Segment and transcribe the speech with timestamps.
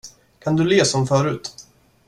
[0.39, 1.67] Kan du le som förut?